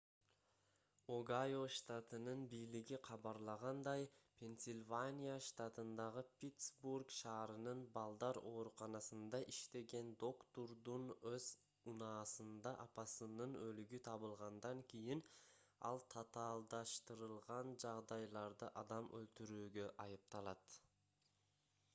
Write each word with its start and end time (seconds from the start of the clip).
огайо 1.15 1.59
штатынын 1.77 2.39
бийлиги 2.53 2.97
кабарлагандай 3.07 4.01
пенсильвания 4.39 5.35
штатындагы 5.47 6.23
питсбург 6.45 7.13
шаарынын 7.17 7.83
балдар 7.97 8.39
ооруканасында 8.53 9.41
иштеген 9.53 10.09
доктурдун 10.23 11.05
өз 11.35 11.45
унаасында 11.93 12.73
апасынын 12.87 13.55
өлүгү 13.67 13.99
табылгандан 14.09 14.81
кийин 14.95 15.21
ал 15.91 16.03
татаалдаштырылган 16.15 17.73
жагдайларда 17.85 18.71
адам 18.83 19.11
өлтүрүүгө 19.21 19.89
айыпталат 20.07 20.79